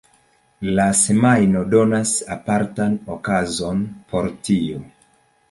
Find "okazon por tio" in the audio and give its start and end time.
3.17-4.83